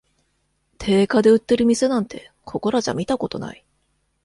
[0.79, 3.63] 定価で売ってる店なんて、ここらじゃ見たことない